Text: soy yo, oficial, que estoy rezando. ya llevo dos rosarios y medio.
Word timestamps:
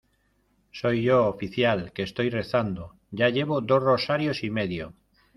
soy 0.71 1.03
yo, 1.03 1.27
oficial, 1.27 1.91
que 1.93 2.01
estoy 2.01 2.31
rezando. 2.31 2.95
ya 3.11 3.29
llevo 3.29 3.61
dos 3.61 3.83
rosarios 3.83 4.43
y 4.43 4.49
medio. 4.49 4.95